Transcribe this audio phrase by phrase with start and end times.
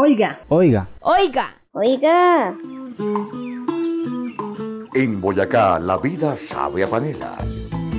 [0.00, 0.38] Oiga.
[0.48, 0.88] Oiga.
[1.00, 1.56] Oiga.
[1.72, 2.54] Oiga.
[4.94, 7.34] En Boyacá, la vida sabe a panela.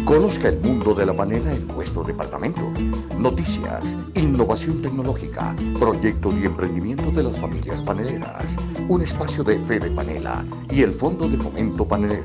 [0.06, 2.72] Conozca el mundo de la panela en nuestro departamento.
[3.18, 8.56] Noticias, innovación tecnológica, proyectos y emprendimientos de las familias paneleras.
[8.88, 12.24] Un espacio de fe de panela y el Fondo de Fomento Panelero.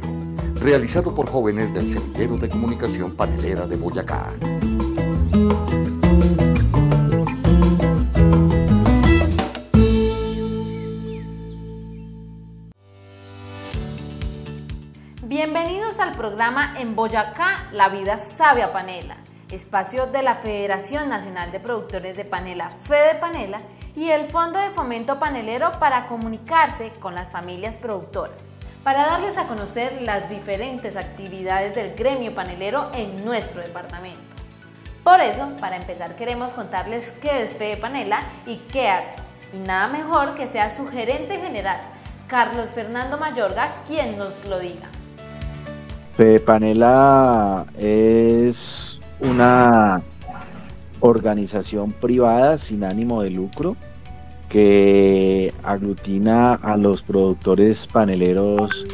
[0.55, 4.35] Realizado por jóvenes del Semillero de Comunicación Panelera de Boyacá.
[15.27, 19.17] Bienvenidos al programa En Boyacá, la vida sabe a panela,
[19.51, 23.63] espacio de la Federación Nacional de Productores de Panela, Fede Panela,
[23.97, 29.47] y el Fondo de Fomento Panelero para comunicarse con las familias productoras, para darles a
[29.47, 34.21] conocer las diferentes actividades del gremio panelero en nuestro departamento.
[35.03, 39.17] Por eso, para empezar, queremos contarles qué es Fede Panela y qué hace.
[39.55, 41.81] Y nada mejor que sea su gerente general,
[42.29, 44.87] Carlos Fernando Mayorga, quien nos lo diga.
[46.17, 50.01] Panela es una
[51.01, 53.77] organización privada sin ánimo de lucro
[54.49, 58.85] que aglutina a los productores paneleros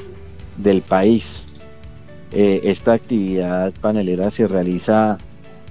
[0.57, 1.45] del país.
[2.33, 5.19] Eh, esta actividad panelera se realiza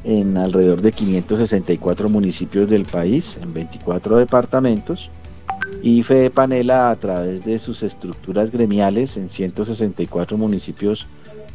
[0.04, 5.10] en alrededor de 564 municipios del país, en 24 departamentos,
[5.82, 11.08] y Fede Panela a través de sus estructuras gremiales en 164 municipios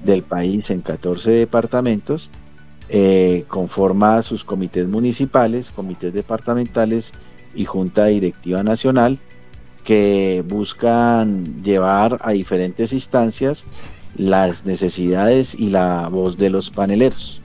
[0.05, 2.31] del país en 14 departamentos,
[2.89, 7.13] eh, conforma sus comités municipales, comités departamentales
[7.55, 9.19] y junta directiva nacional
[9.85, 13.65] que buscan llevar a diferentes instancias
[14.17, 17.41] las necesidades y la voz de los paneleros.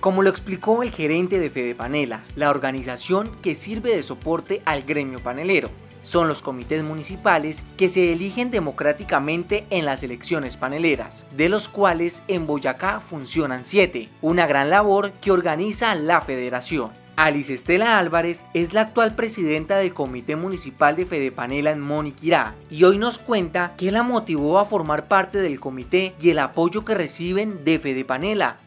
[0.00, 4.82] Como lo explicó el gerente de Fede Panela, la organización que sirve de soporte al
[4.82, 5.70] gremio panelero,
[6.04, 12.22] son los comités municipales que se eligen democráticamente en las elecciones paneleras, de los cuales
[12.28, 16.92] en Boyacá funcionan siete, una gran labor que organiza la federación.
[17.16, 22.82] Alice Estela Álvarez es la actual presidenta del Comité Municipal de Fedepanela en Moniquirá y
[22.82, 26.94] hoy nos cuenta qué la motivó a formar parte del comité y el apoyo que
[26.94, 28.58] reciben de Fedepanela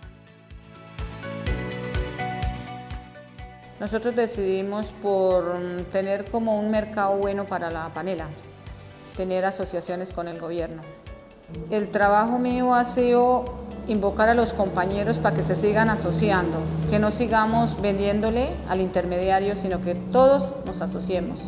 [3.79, 5.55] Nosotros decidimos por
[5.91, 8.25] tener como un mercado bueno para la panela,
[9.15, 10.81] tener asociaciones con el gobierno.
[11.69, 13.45] El trabajo mío ha sido
[13.87, 16.57] invocar a los compañeros para que se sigan asociando,
[16.89, 21.43] que no sigamos vendiéndole al intermediario, sino que todos nos asociemos.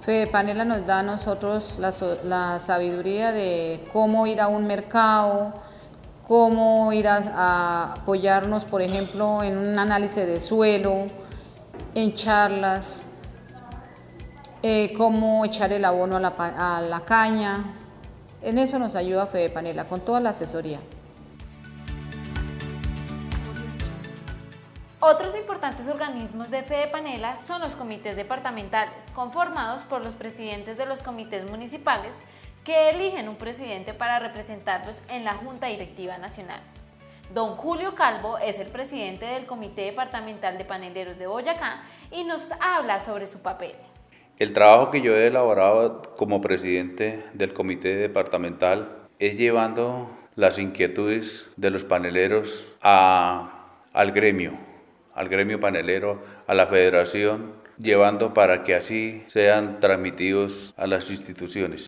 [0.00, 1.92] Fede Panela nos da a nosotros la,
[2.24, 5.52] la, sabiduría de cómo ir a un mercado,
[6.26, 11.08] cómo ir a, a apoyarnos, por ejemplo, en un análisis de suelo,
[11.94, 13.06] en charlas,
[14.62, 17.64] eh, cómo echar el abono a la, a la, caña.
[18.42, 20.80] En eso nos ayuda Fede Panela, con toda la asesoría.
[25.00, 30.86] Otros importantes organismos de Fede Panela son los comités departamentales, conformados por los presidentes de
[30.86, 32.14] los comités municipales
[32.64, 36.60] que eligen un presidente para representarlos en la Junta Directiva Nacional.
[37.32, 42.50] Don Julio Calvo es el presidente del Comité Departamental de Paneleros de Boyacá y nos
[42.60, 43.74] habla sobre su papel.
[44.38, 51.46] El trabajo que yo he elaborado como presidente del Comité Departamental es llevando las inquietudes
[51.56, 54.52] de los paneleros al gremio,
[55.14, 61.86] al gremio panelero, a la federación, llevando para que así sean transmitidos a las instituciones.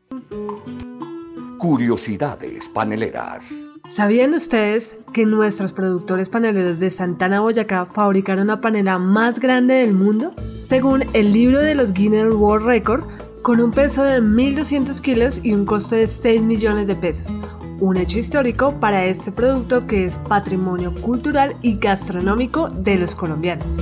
[1.58, 3.66] Curiosidades paneleras.
[3.88, 9.94] ¿Sabían ustedes que nuestros productores paneleros de Santana, Boyacá fabricaron la panela más grande del
[9.94, 10.34] mundo?
[10.66, 13.04] Según el libro de los Guinness World Record,
[13.42, 17.38] con un peso de 1.200 kilos y un costo de 6 millones de pesos.
[17.78, 23.80] Un hecho histórico para este producto que es patrimonio cultural y gastronómico de los colombianos.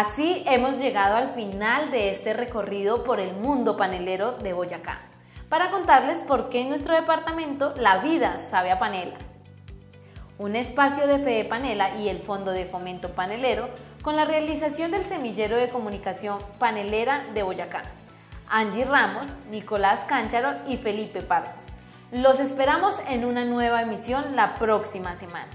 [0.00, 5.00] Así hemos llegado al final de este recorrido por el mundo panelero de Boyacá,
[5.48, 9.16] para contarles por qué en nuestro departamento la vida sabe a panela.
[10.38, 15.02] Un espacio de Fede Panela y el Fondo de Fomento Panelero con la realización del
[15.02, 17.82] semillero de comunicación panelera de Boyacá.
[18.48, 21.50] Angie Ramos, Nicolás Cáncharo y Felipe Pardo.
[22.12, 25.48] Los esperamos en una nueva emisión la próxima semana.